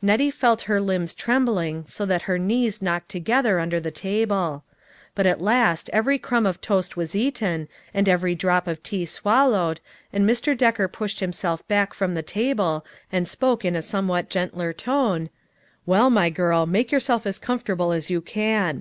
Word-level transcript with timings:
Nettie 0.00 0.30
felt 0.30 0.62
her 0.62 0.80
limbs 0.80 1.12
trembling 1.12 1.84
so 1.84 2.06
that 2.06 2.22
her 2.22 2.38
knees 2.38 2.80
knocked 2.80 3.10
together 3.10 3.58
under 3.60 3.78
the 3.78 3.90
table. 3.90 4.64
But 5.14 5.26
at 5.26 5.38
last 5.42 5.90
every 5.92 6.16
crumb 6.16 6.46
of 6.46 6.62
toast 6.62 6.96
was 6.96 7.14
eaten, 7.14 7.68
and 7.92 8.08
every 8.08 8.34
drop 8.34 8.66
of 8.66 8.82
tea 8.82 9.04
swallowed, 9.04 9.80
and 10.14 10.26
Mr. 10.26 10.56
Decker 10.56 10.88
pushed 10.88 11.20
himself 11.20 11.60
back 11.68 11.92
from 11.92 12.14
the 12.14 12.22
table, 12.22 12.86
and 13.12 13.28
spoke 13.28 13.66
in 13.66 13.76
a 13.76 13.82
somewhat 13.82 14.30
gentler 14.30 14.72
tone:" 14.72 15.28
Well, 15.84 16.08
my 16.08 16.30
girl, 16.30 16.64
make 16.64 16.90
yourself 16.90 17.26
as 17.26 17.38
comfortable 17.38 17.92
as 17.92 18.08
you 18.08 18.22
can. 18.22 18.74